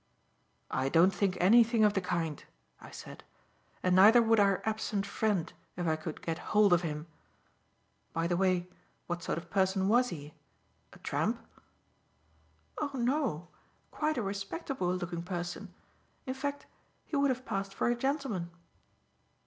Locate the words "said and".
2.89-3.95